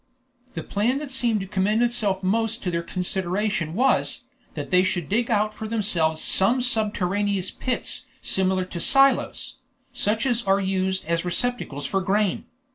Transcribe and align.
The 0.55 0.63
plan 0.63 0.97
that 0.97 1.11
seemed 1.11 1.41
to 1.41 1.45
commend 1.45 1.83
itself 1.83 2.23
most 2.23 2.63
to 2.63 2.71
their 2.71 2.81
consideration 2.81 3.75
was, 3.75 4.21
that 4.55 4.71
they 4.71 4.83
should 4.83 5.07
dig 5.09 5.29
out 5.29 5.53
for 5.53 5.67
themselves 5.67 6.23
some 6.23 6.59
subterraneous 6.59 7.51
pits 7.51 8.07
similar 8.19 8.65
to 8.65 8.79
"silos," 8.79 9.59
such 9.93 10.25
as 10.25 10.41
are 10.41 10.59
used 10.59 11.05
as 11.05 11.23
receptacles 11.23 11.85
for 11.85 12.01
grain. 12.01 12.45